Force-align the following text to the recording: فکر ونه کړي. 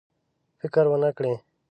فکر 0.59 0.85
ونه 0.89 1.09
کړي. 1.17 1.33